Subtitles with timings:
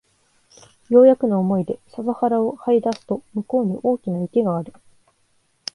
[0.89, 4.73] ようやくの思いで笹原を這い出すと向こうに大きな池がある